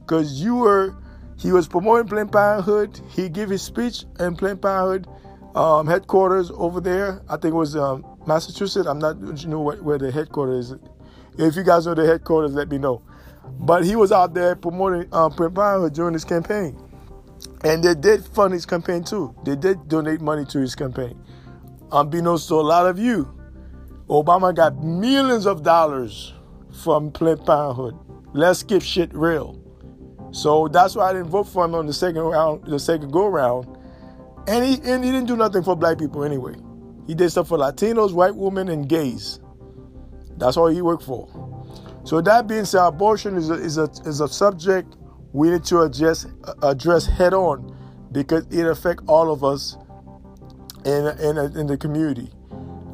Because 0.00 0.42
you 0.42 0.56
were, 0.56 0.96
he 1.36 1.52
was 1.52 1.68
promoting 1.68 2.08
Planned 2.08 2.32
Parenthood. 2.32 3.00
He 3.08 3.28
gave 3.28 3.50
his 3.50 3.62
speech 3.62 4.04
in 4.18 4.34
Planned 4.34 4.62
Parenthood 4.62 5.06
um, 5.54 5.86
headquarters 5.86 6.50
over 6.54 6.80
there. 6.80 7.22
I 7.28 7.32
think 7.32 7.52
it 7.52 7.56
was 7.56 7.76
um, 7.76 8.04
Massachusetts. 8.26 8.86
I'm 8.86 8.98
not 8.98 9.16
you 9.38 9.48
know 9.48 9.60
where, 9.60 9.98
the 9.98 10.10
headquarters 10.10 10.72
is. 10.72 10.78
If 11.38 11.56
you 11.56 11.62
guys 11.62 11.86
know 11.86 11.94
the 11.94 12.06
headquarters, 12.06 12.52
let 12.52 12.68
me 12.68 12.78
know. 12.78 13.02
But 13.60 13.84
he 13.84 13.96
was 13.96 14.12
out 14.12 14.34
there 14.34 14.54
promoting 14.56 15.12
um, 15.12 15.32
Planned 15.32 15.54
Parenthood 15.54 15.94
during 15.94 16.12
his 16.12 16.24
campaign. 16.24 16.78
And 17.64 17.82
they 17.82 17.94
did 17.94 18.24
fund 18.24 18.52
his 18.52 18.66
campaign 18.66 19.04
too. 19.04 19.34
They 19.44 19.56
did 19.56 19.88
donate 19.88 20.20
money 20.20 20.44
to 20.46 20.58
his 20.58 20.74
campaign. 20.74 21.18
Unbeknownst 21.92 22.48
to 22.48 22.54
a 22.54 22.56
lot 22.56 22.86
of 22.86 22.98
you, 22.98 23.32
Obama 24.08 24.54
got 24.54 24.82
millions 24.82 25.46
of 25.46 25.62
dollars 25.62 26.34
from 26.82 27.10
Planned 27.10 27.44
Parenthood. 27.46 27.96
Let's 28.32 28.62
keep 28.62 28.82
shit 28.82 29.12
real. 29.14 29.58
So 30.32 30.68
that's 30.68 30.94
why 30.94 31.10
I 31.10 31.12
didn't 31.14 31.30
vote 31.30 31.44
for 31.48 31.64
him 31.64 31.74
on 31.74 31.86
the 31.86 31.92
second 31.92 32.20
round, 32.22 32.64
the 32.66 32.78
second 32.78 33.10
go 33.10 33.26
round. 33.28 33.77
And 34.48 34.64
he 34.64 34.90
and 34.90 35.04
he 35.04 35.12
didn't 35.12 35.26
do 35.26 35.36
nothing 35.36 35.62
for 35.62 35.76
black 35.76 35.98
people 35.98 36.24
anyway. 36.24 36.54
He 37.06 37.14
did 37.14 37.30
stuff 37.30 37.48
for 37.48 37.58
Latinos, 37.58 38.14
white 38.14 38.34
women, 38.34 38.68
and 38.70 38.88
gays. 38.88 39.40
That's 40.38 40.56
all 40.56 40.68
he 40.68 40.80
worked 40.82 41.04
for. 41.04 41.28
So 42.04 42.22
that 42.22 42.46
being 42.46 42.64
said, 42.64 42.86
abortion 42.86 43.36
is 43.36 43.50
a, 43.50 43.54
is 43.54 43.76
a, 43.76 43.90
is 44.06 44.20
a 44.20 44.28
subject 44.28 44.96
we 45.32 45.50
need 45.50 45.64
to 45.64 45.82
address 45.82 46.26
address 46.62 47.04
head 47.06 47.34
on 47.34 47.76
because 48.12 48.46
it 48.50 48.66
affects 48.66 49.04
all 49.06 49.30
of 49.30 49.44
us 49.44 49.76
in 50.86 51.06
in, 51.18 51.36
in 51.56 51.66
the 51.66 51.76
community. 51.76 52.30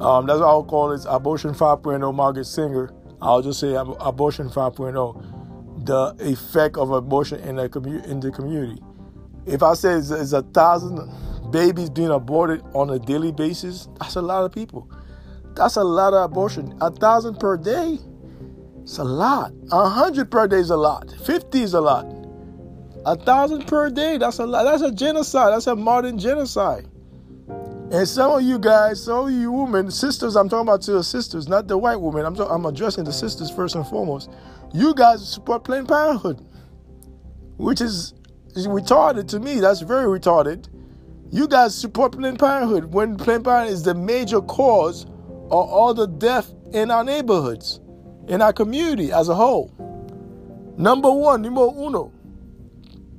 Um, 0.00 0.26
that's 0.26 0.40
what 0.40 0.48
I'll 0.48 0.64
call 0.64 0.90
it 0.90 1.02
Abortion 1.08 1.52
5.0 1.52 2.14
Margaret 2.14 2.46
Singer. 2.46 2.90
I'll 3.22 3.42
just 3.42 3.60
say 3.60 3.74
Abortion 3.74 4.50
5.0, 4.50 5.86
the 5.86 6.16
effect 6.18 6.76
of 6.76 6.90
abortion 6.90 7.40
in 7.40 7.56
the, 7.56 7.68
commu- 7.68 8.04
in 8.06 8.18
the 8.18 8.32
community. 8.32 8.82
If 9.46 9.62
I 9.62 9.74
say 9.74 9.92
it's, 9.94 10.10
it's 10.10 10.32
a 10.32 10.42
thousand 10.42 10.98
babies 11.54 11.88
being 11.88 12.10
aborted 12.10 12.60
on 12.74 12.90
a 12.90 12.98
daily 12.98 13.30
basis, 13.30 13.88
that's 14.00 14.16
a 14.16 14.20
lot 14.20 14.44
of 14.44 14.50
people. 14.50 14.90
That's 15.54 15.76
a 15.76 15.84
lot 15.84 16.12
of 16.12 16.24
abortion. 16.24 16.76
A 16.80 16.90
thousand 16.90 17.38
per 17.38 17.56
day, 17.56 17.96
it's 18.82 18.98
a 18.98 19.04
lot. 19.04 19.52
A 19.70 19.88
hundred 19.88 20.32
per 20.32 20.48
day 20.48 20.58
is 20.58 20.70
a 20.70 20.76
lot. 20.76 21.14
Fifty 21.24 21.62
is 21.62 21.74
a 21.74 21.80
lot. 21.80 22.06
A 23.06 23.14
thousand 23.14 23.68
per 23.68 23.88
day, 23.88 24.18
that's 24.18 24.40
a 24.40 24.46
lot. 24.46 24.64
That's 24.64 24.82
a 24.82 24.90
genocide. 24.90 25.52
That's 25.52 25.68
a 25.68 25.76
modern 25.76 26.18
genocide. 26.18 26.88
And 27.92 28.08
some 28.08 28.32
of 28.32 28.42
you 28.42 28.58
guys, 28.58 29.04
some 29.04 29.26
of 29.26 29.30
you 29.30 29.52
women, 29.52 29.92
sisters, 29.92 30.34
I'm 30.34 30.48
talking 30.48 30.66
about 30.66 30.82
to 30.82 30.92
the 30.92 31.04
sisters, 31.04 31.46
not 31.46 31.68
the 31.68 31.78
white 31.78 32.00
women. 32.00 32.26
I'm, 32.26 32.34
I'm 32.40 32.66
addressing 32.66 33.04
the 33.04 33.12
sisters 33.12 33.48
first 33.48 33.76
and 33.76 33.86
foremost. 33.86 34.28
You 34.72 34.92
guys 34.92 35.32
support 35.32 35.62
Planned 35.62 35.86
Parenthood, 35.86 36.44
which 37.58 37.80
is, 37.80 38.12
is 38.56 38.66
retarded 38.66 39.28
to 39.28 39.38
me. 39.38 39.60
That's 39.60 39.82
very 39.82 40.06
retarded. 40.18 40.66
You 41.30 41.48
guys 41.48 41.74
support 41.74 42.12
Planned 42.12 42.38
Parenthood 42.38 42.92
when 42.92 43.16
Planned 43.16 43.44
Parenthood 43.44 43.72
is 43.72 43.82
the 43.82 43.94
major 43.94 44.40
cause 44.40 45.04
of 45.04 45.52
all 45.52 45.94
the 45.94 46.06
death 46.06 46.52
in 46.72 46.90
our 46.90 47.04
neighborhoods, 47.04 47.80
in 48.28 48.40
our 48.40 48.52
community 48.52 49.12
as 49.12 49.28
a 49.28 49.34
whole. 49.34 49.72
Number 50.76 51.10
one, 51.10 51.42
numero 51.42 51.72
uno. 51.74 52.12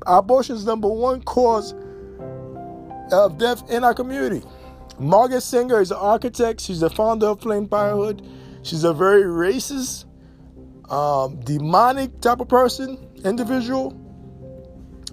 Abortion 0.05 0.55
is 0.55 0.65
number 0.65 0.87
one 0.87 1.21
cause 1.23 1.73
of 3.11 3.37
death 3.37 3.69
in 3.69 3.83
our 3.83 3.93
community. 3.93 4.45
Margaret 4.99 5.41
Singer 5.41 5.81
is 5.81 5.91
an 5.91 5.97
architect. 5.97 6.61
She's 6.61 6.79
the 6.79 6.89
founder 6.89 7.27
of 7.27 7.41
Planned 7.41 7.69
Parenthood. 7.69 8.27
She's 8.63 8.83
a 8.83 8.93
very 8.93 9.23
racist, 9.23 10.05
um, 10.89 11.39
demonic 11.41 12.21
type 12.21 12.39
of 12.39 12.47
person, 12.47 12.97
individual. 13.23 13.99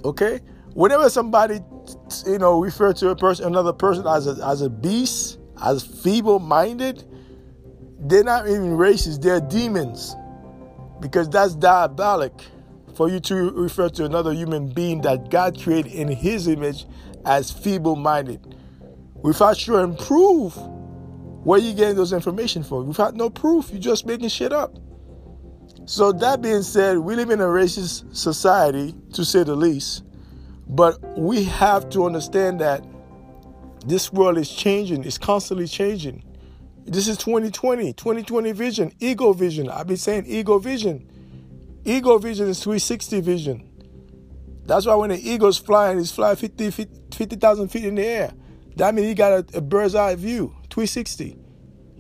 Okay, 0.05 0.41
whenever 0.75 1.09
somebody, 1.11 1.61
you 2.27 2.39
know, 2.39 2.61
refer 2.61 2.93
to 2.95 3.11
a 3.11 3.17
person, 3.17 3.47
another 3.47 3.73
person 3.73 4.07
as 4.07 4.27
a 4.27 4.45
as 4.47 4.63
a 4.63 4.71
beast, 4.71 5.39
as 5.63 5.83
feeble-minded, 5.83 7.05
they're 8.01 8.25
not 8.25 8.49
even 8.49 8.77
racist. 8.77 9.23
They're 9.23 9.41
demons, 9.41 10.15
because 11.01 11.29
that's 11.29 11.55
diabolic 11.55 12.33
for 12.97 13.09
you 13.09 13.21
to 13.21 13.51
refer 13.53 13.89
to 13.89 14.05
another 14.05 14.33
human 14.33 14.69
being 14.69 15.01
that 15.03 15.31
God 15.31 15.61
created 15.61 15.93
in 15.93 16.09
His 16.09 16.49
image 16.49 16.85
as 17.25 17.51
feeble-minded 17.51 18.57
without 19.23 19.57
showing 19.57 19.97
proof 19.97 20.55
where 21.45 21.59
you 21.59 21.73
getting 21.75 21.97
those 21.97 22.13
information 22.13 22.63
from. 22.63 22.87
Without 22.87 23.15
no 23.15 23.31
proof, 23.31 23.71
you're 23.71 23.81
just 23.81 24.07
making 24.07 24.29
shit 24.29 24.53
up. 24.53 24.77
So 25.87 26.13
that 26.13 26.43
being 26.43 26.63
said, 26.63 26.99
we 26.99 27.17
live 27.17 27.31
in 27.31 27.41
a 27.41 27.47
racist 27.47 28.15
society, 28.15 28.95
to 29.15 29.25
say 29.25 29.43
the 29.43 29.57
least. 29.57 30.05
But 30.73 31.19
we 31.19 31.45
have 31.45 31.91
to 31.91 32.07
understand 32.07 32.61
that 32.63 32.83
this 33.85 34.11
world 34.11 34.39
is 34.39 34.49
changing, 34.51 35.05
it's 35.05 35.19
constantly 35.19 35.67
changing. 35.67 36.25
This 36.87 37.09
is 37.09 37.19
2020, 37.19 37.93
2020 37.93 38.53
vision, 38.53 38.93
ego 38.99 39.35
vision. 39.35 39.69
I've 39.69 39.87
been 39.87 39.99
saying 39.99 40.25
ego 40.27 40.59
vision. 40.59 41.07
Ego 41.85 42.17
vision 42.17 42.49
is 42.49 42.63
360 42.63 43.21
vision. 43.21 43.69
That's 44.65 44.87
why 44.87 44.95
when 44.95 45.11
the 45.11 45.19
eagle's 45.19 45.59
flying, 45.59 45.99
he's 45.99 46.11
flying 46.11 46.37
50,000 46.37 47.03
50, 47.13 47.67
feet 47.69 47.85
in 47.87 47.97
the 47.97 48.07
air. 48.07 48.33
That 48.77 48.95
means 48.95 49.09
he 49.09 49.15
got 49.15 49.33
a, 49.33 49.59
a 49.59 49.61
bird's 49.61 49.95
eye 49.95 50.15
view, 50.15 50.57
360. 50.71 51.37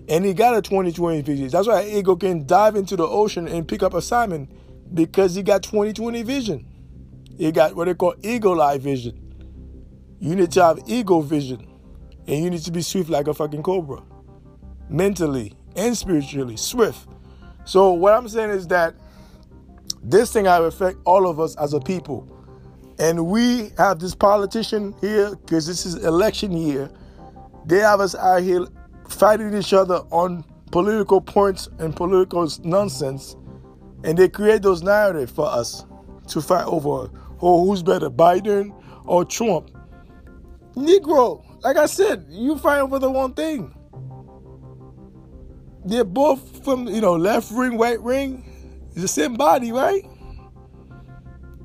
And 0.09 0.25
he 0.25 0.33
got 0.33 0.57
a 0.57 0.62
2020 0.62 1.21
vision. 1.21 1.49
That's 1.49 1.69
why 1.69 1.85
eagle 1.85 2.17
can 2.17 2.47
dive 2.47 2.76
into 2.76 2.97
the 2.97 3.07
ocean 3.07 3.47
and 3.49 3.69
pick 3.69 3.83
up 3.83 3.93
a 3.93 4.00
salmon 4.00 4.49
because 4.95 5.35
he 5.35 5.43
got 5.43 5.62
2020 5.62 6.23
vision. 6.23 6.72
He 7.37 7.53
got 7.53 7.75
what 7.75 7.87
they 7.87 7.95
call 7.95 8.15
eagle 8.23 8.61
eye 8.61 8.79
vision. 8.79 9.19
You 10.21 10.37
need 10.37 10.53
to 10.53 10.62
have 10.62 10.81
eagle 10.87 11.23
vision. 11.23 11.67
And 12.27 12.45
you 12.45 12.51
need 12.51 12.62
to 12.62 12.71
be 12.71 12.83
swift 12.83 13.11
like 13.11 13.27
a 13.27 13.35
fucking 13.35 13.62
cobra. 13.62 14.03
Mentally 14.89 15.55
and 15.75 15.97
spiritually, 15.97 16.57
swift. 16.57 17.09
So 17.65 17.93
what 17.93 18.15
I'm 18.15 18.29
saying 18.29 18.51
is 18.51 18.67
that 18.69 18.95
this 20.03 20.33
thing 20.33 20.45
will 20.45 20.67
affect 20.67 20.99
all 21.05 21.27
of 21.29 21.41
us 21.41 21.57
as 21.57 21.73
a 21.73 21.81
people. 21.81 22.29
And 22.99 23.27
we 23.27 23.71
have 23.79 23.99
this 23.99 24.15
politician 24.15 24.95
here, 25.01 25.31
because 25.31 25.67
this 25.67 25.87
is 25.87 26.05
election 26.05 26.53
year. 26.53 26.91
They 27.67 27.79
have 27.79 28.01
us 28.01 28.15
out 28.15 28.43
here 28.43 28.67
fighting 29.09 29.55
each 29.55 29.73
other 29.73 29.97
on 30.11 30.45
political 30.71 31.21
points 31.21 31.69
and 31.79 31.95
political 31.97 32.49
nonsense. 32.62 33.37
And 34.05 34.19
they 34.19 34.29
create 34.29 34.62
those 34.62 34.83
narratives 34.83 35.33
for 35.33 35.47
us 35.47 35.85
to 36.29 36.41
fight 36.41 36.67
over. 36.67 37.11
Oh, 37.43 37.67
who's 37.67 37.83
better, 37.83 38.09
Biden 38.09 38.73
or 39.05 39.25
Trump? 39.25 39.71
Negro, 40.75 41.45
like 41.63 41.77
I 41.77 41.87
said, 41.87 42.27
you 42.31 42.57
fighting 42.57 42.89
for 42.89 42.99
the 42.99 43.11
one 43.11 43.35
thing. 43.35 43.75
They're 45.85 46.05
both 46.05 46.65
from, 46.65 46.87
you 46.87 47.01
know, 47.01 47.15
left 47.17 47.51
ring, 47.51 47.77
right 47.77 48.01
ring. 48.01 48.45
It's 48.93 49.03
the 49.03 49.09
same 49.09 49.35
body, 49.35 49.73
right? 49.73 50.05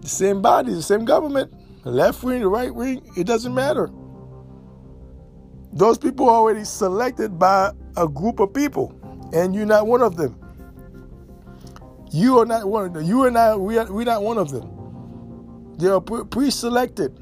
the 0.07 0.15
same 0.15 0.41
body, 0.41 0.73
the 0.73 0.81
same 0.81 1.05
government, 1.05 1.53
left 1.83 2.23
wing, 2.23 2.39
the 2.39 2.47
right 2.47 2.73
wing, 2.73 3.01
it 3.17 3.25
doesn't 3.27 3.53
matter. 3.53 3.89
Those 5.73 5.97
people 5.97 6.29
are 6.29 6.35
already 6.35 6.63
selected 6.63 7.37
by 7.37 7.71
a 7.97 8.07
group 8.07 8.39
of 8.39 8.53
people, 8.53 8.97
and 9.33 9.53
you're 9.53 9.65
not 9.65 9.85
one 9.85 10.01
of 10.01 10.15
them. 10.15 10.39
You 12.11 12.39
are 12.39 12.45
not 12.45 12.67
one 12.67 12.85
of 12.85 12.93
them. 12.93 13.03
You 13.03 13.25
and 13.25 13.37
I, 13.37 13.55
we 13.57 13.77
are, 13.77 13.91
we're 13.91 14.05
not 14.05 14.23
one 14.23 14.37
of 14.37 14.49
them. 14.49 14.76
They 15.77 15.87
are 15.87 16.01
pre 16.01 16.49
selected. 16.49 17.17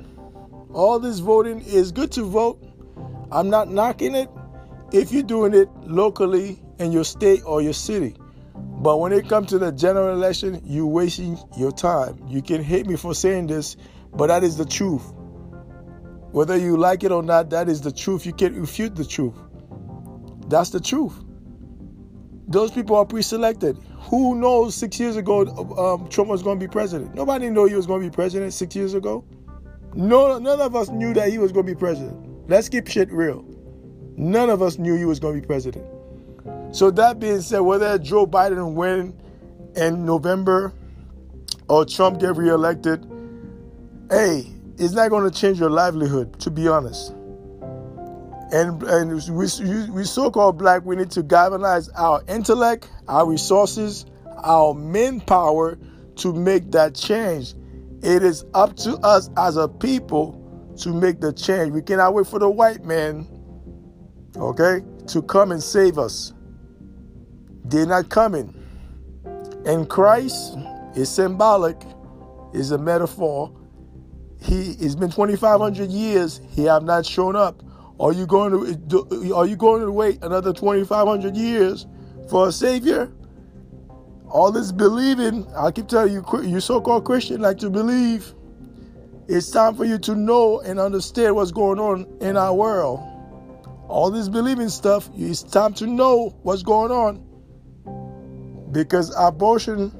All 0.74 1.00
this 1.00 1.20
voting 1.20 1.62
is 1.62 1.92
good 1.92 2.12
to 2.14 2.24
vote. 2.24 2.62
I'm 3.32 3.50
not 3.50 3.70
knocking 3.70 4.16
it 4.16 4.30
if 4.92 5.12
you're 5.12 5.24
doing 5.24 5.54
it 5.54 5.70
locally 5.84 6.62
in 6.80 6.92
your 6.92 7.04
state 7.04 7.42
or 7.46 7.62
your 7.62 7.74
city. 7.74 8.16
But 8.56 8.98
when 8.98 9.12
it 9.12 9.28
comes 9.28 9.50
to 9.50 9.60
the 9.60 9.72
general 9.72 10.14
election, 10.14 10.62
you're 10.64 10.86
wasting 10.86 11.38
your 11.58 11.72
time. 11.72 12.24
You 12.28 12.42
can 12.42 12.64
hate 12.64 12.88
me 12.88 12.96
for 12.96 13.14
saying 13.14 13.48
this, 13.48 13.78
but 14.14 14.28
that 14.28 14.44
is 14.44 14.58
the 14.58 14.66
truth. 14.66 15.14
Whether 16.32 16.58
you 16.58 16.78
like 16.78 17.04
it 17.04 17.12
or 17.12 17.24
not, 17.24 17.50
that 17.50 17.68
is 17.70 17.82
the 17.82 17.92
truth. 17.92 18.26
You 18.26 18.34
can't 18.34 18.56
refute 18.56 18.96
the 18.96 19.06
truth. 19.06 19.36
That's 20.48 20.70
the 20.70 20.80
truth. 20.80 21.25
Those 22.48 22.72
people 22.72 22.96
are 22.96 23.06
pre-selected. 23.06 23.78
Who 24.10 24.36
knows? 24.36 24.76
Six 24.76 25.00
years 25.00 25.16
ago, 25.16 25.48
um, 25.78 26.08
Trump 26.10 26.30
was 26.30 26.44
going 26.44 26.60
to 26.60 26.66
be 26.66 26.72
president. 26.72 27.16
Nobody 27.16 27.50
knew 27.50 27.66
he 27.66 27.76
was 27.76 27.88
going 27.88 28.02
to 28.02 28.10
be 28.10 28.14
president 28.14 28.54
six 28.54 28.76
years 28.76 28.94
ago. 28.94 29.26
No, 29.96 30.38
none 30.38 30.62
of 30.62 30.76
us 30.76 30.90
knew 30.90 31.14
that 31.14 31.30
he 31.30 31.38
was 31.38 31.52
going 31.52 31.66
to 31.66 31.74
be 31.74 31.80
president. 31.80 32.50
Let's 32.50 32.70
keep 32.70 32.88
shit 32.88 33.12
real. 33.12 33.44
None 34.18 34.50
of 34.50 34.62
us 34.62 34.78
knew 34.78 34.96
he 34.96 35.06
was 35.06 35.20
going 35.20 35.36
to 35.36 35.42
be 35.42 35.48
president. 35.48 35.86
So 36.72 36.92
that 36.92 37.20
being 37.20 37.42
said, 37.42 37.60
whether 37.60 37.98
Joe 37.98 38.28
Biden 38.28 38.74
win 38.74 39.18
in 39.76 40.06
November 40.06 40.74
or 41.68 41.86
Trump 41.86 42.20
get 42.20 42.36
reelected, 42.36 43.06
hey, 44.10 44.52
it's 44.78 44.94
not 44.94 45.10
going 45.10 45.30
to 45.30 45.38
change 45.38 45.60
your 45.60 45.70
livelihood, 45.70 46.40
to 46.42 46.52
be 46.52 46.68
honest. 46.68 47.14
And, 48.52 48.82
and 48.84 49.12
we, 49.36 49.92
we 49.92 50.04
so-called 50.04 50.58
black, 50.58 50.86
we 50.86 50.96
need 50.96 51.12
to 51.12 51.24
galvanize 51.24 51.90
our 51.90 52.24
intellect, 52.28 52.90
our 53.08 53.28
resources, 53.28 54.06
our 54.44 54.74
manpower 54.74 55.78
to 56.18 56.34
make 56.34 56.72
that 56.72 56.96
change. 56.96 57.56
It 58.04 58.24
is 58.24 58.46
up 58.54 58.76
to 58.78 58.98
us 58.98 59.30
as 59.38 59.58
a 59.58 59.68
people 59.68 60.42
to 60.78 60.94
make 60.94 61.22
the 61.22 61.34
change. 61.34 61.72
We 61.72 61.82
cannot 61.82 62.14
wait 62.14 62.28
for 62.28 62.40
the 62.40 62.50
white 62.50 62.84
man, 62.86 63.28
okay, 64.36 64.84
to 65.08 65.22
come 65.24 65.52
and 65.52 65.62
save 65.62 65.98
us. 65.98 66.34
They're 67.66 67.88
not 67.88 68.10
coming. 68.10 68.54
And 69.66 69.90
Christ 69.90 70.56
is 70.96 71.10
symbolic, 71.10 71.82
is 72.54 72.72
a 72.72 72.78
metaphor. 72.78 73.52
He 74.40 74.72
it's 74.80 74.96
been 74.96 75.10
2,500 75.10 75.90
years. 75.90 76.42
He 76.52 76.66
have 76.66 76.84
not 76.84 77.06
shown 77.06 77.36
up. 77.36 77.64
Are 78.00 78.12
you 78.12 78.26
going 78.26 78.52
to 78.90 79.34
are 79.34 79.46
you 79.46 79.56
going 79.56 79.82
to 79.82 79.92
wait 79.92 80.24
another 80.24 80.52
2,500 80.52 81.36
years 81.36 81.88
for 82.30 82.50
a 82.50 82.52
savior? 82.52 83.12
All 84.28 84.52
this 84.52 84.72
believing, 84.72 85.48
I 85.56 85.72
keep 85.72 85.88
telling 85.88 86.12
you, 86.14 86.26
you 86.44 86.60
so-called 86.60 87.06
Christian 87.06 87.42
like 87.42 87.58
to 87.60 87.70
believe. 87.70 88.34
It's 89.28 89.50
time 89.50 89.76
for 89.76 89.86
you 89.86 89.98
to 90.00 90.16
know 90.16 90.60
and 90.60 90.80
understand 90.80 91.36
what's 91.36 91.52
going 91.52 91.80
on 91.80 92.06
in 92.20 92.36
our 92.36 92.54
world. 92.54 93.00
All 93.88 94.12
this 94.12 94.28
believing 94.28 94.70
stuff, 94.70 95.10
it's 95.16 95.42
time 95.42 95.74
to 95.76 95.88
know 95.88 96.36
what's 96.44 96.64
going 96.64 96.92
on 96.92 97.26
because 98.72 99.16
abortion 99.18 99.94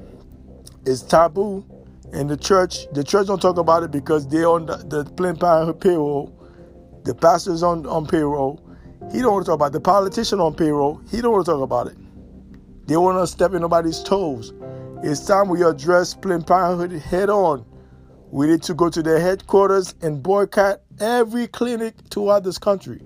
is 0.84 1.02
taboo 1.02 1.64
in 2.12 2.26
the 2.26 2.36
church. 2.36 2.86
The 2.92 3.02
church 3.02 3.28
don't 3.28 3.40
talk 3.40 3.56
about 3.56 3.84
it 3.84 3.90
because 3.90 4.28
they're 4.28 4.48
on 4.48 4.66
the, 4.66 4.76
the 4.76 5.04
Planned 5.12 5.40
Parenthood 5.40 5.80
payroll. 5.80 6.35
The 7.06 7.14
pastor's 7.14 7.62
on, 7.62 7.86
on 7.86 8.06
payroll. 8.06 8.60
He 9.12 9.20
don't 9.20 9.32
want 9.32 9.46
to 9.46 9.50
talk 9.50 9.54
about 9.54 9.66
it. 9.66 9.72
the 9.72 9.80
politician 9.80 10.40
on 10.40 10.54
payroll. 10.54 11.00
He 11.10 11.20
don't 11.20 11.32
want 11.32 11.46
to 11.46 11.52
talk 11.52 11.62
about 11.62 11.86
it. 11.86 11.96
They 12.86 12.96
want 12.96 13.18
to 13.18 13.26
step 13.26 13.54
in 13.54 13.62
nobody's 13.62 14.02
toes. 14.02 14.52
It's 15.02 15.24
time 15.24 15.48
we 15.48 15.62
address 15.62 16.14
Planned 16.14 16.46
Parenthood 16.46 16.92
head 17.00 17.30
on. 17.30 17.64
We 18.30 18.48
need 18.48 18.62
to 18.64 18.74
go 18.74 18.90
to 18.90 19.02
their 19.02 19.20
headquarters 19.20 19.94
and 20.02 20.22
boycott 20.22 20.82
every 21.00 21.46
clinic 21.46 21.94
throughout 22.10 22.44
this 22.44 22.58
country. 22.58 23.00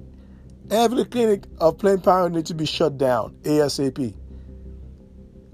Every 0.70 1.04
clinic 1.04 1.44
of 1.60 1.78
Planned 1.78 2.02
Parenthood 2.02 2.32
needs 2.32 2.48
to 2.48 2.54
be 2.54 2.66
shut 2.66 2.98
down 2.98 3.36
ASAP 3.42 4.14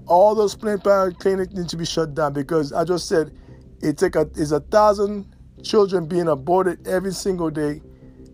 all 0.07 0.35
those 0.35 0.55
Planned 0.55 0.83
Parenthood 0.83 1.19
clinics 1.19 1.53
need 1.53 1.69
to 1.69 1.77
be 1.77 1.85
shut 1.85 2.13
down 2.15 2.33
because 2.33 2.73
I 2.73 2.83
just 2.83 3.07
said 3.07 3.37
it 3.81 3.97
take 3.97 4.15
a 4.15 4.29
is 4.35 4.51
a 4.51 4.59
thousand 4.59 5.35
children 5.63 6.05
being 6.05 6.27
aborted 6.27 6.87
every 6.87 7.13
single 7.13 7.49
day 7.49 7.81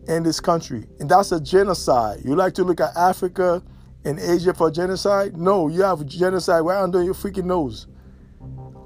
in 0.07 0.23
this 0.23 0.39
country. 0.39 0.85
And 0.99 1.09
that's 1.09 1.31
a 1.31 1.39
genocide. 1.39 2.21
You 2.23 2.35
like 2.35 2.53
to 2.55 2.63
look 2.63 2.81
at 2.81 2.95
Africa 2.95 3.63
and 4.05 4.19
Asia 4.19 4.53
for 4.53 4.69
genocide? 4.69 5.37
No, 5.37 5.67
you 5.67 5.81
have 5.83 6.05
genocide 6.05 6.65
right 6.65 6.81
under 6.81 7.03
your 7.03 7.13
freaking 7.13 7.45
nose. 7.45 7.87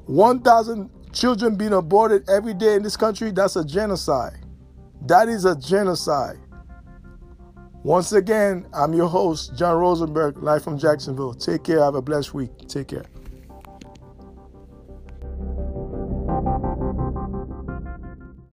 1,000 0.05 0.89
children 1.11 1.55
being 1.55 1.73
aborted 1.73 2.29
every 2.29 2.53
day 2.53 2.75
in 2.75 2.83
this 2.83 2.95
country, 2.95 3.31
that's 3.31 3.55
a 3.55 3.65
genocide. 3.65 4.45
That 5.01 5.29
is 5.29 5.45
a 5.45 5.55
genocide. 5.55 6.37
Once 7.83 8.11
again, 8.11 8.67
I'm 8.73 8.93
your 8.93 9.07
host, 9.07 9.55
John 9.55 9.77
Rosenberg, 9.77 10.43
live 10.43 10.63
from 10.63 10.77
Jacksonville. 10.77 11.33
Take 11.33 11.63
care. 11.63 11.79
Have 11.79 11.95
a 11.95 12.01
blessed 12.01 12.33
week. 12.33 12.51
Take 12.67 12.89
care. 12.89 13.05